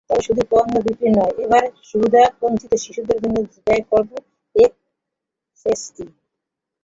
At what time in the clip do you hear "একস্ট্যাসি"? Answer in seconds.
4.55-6.05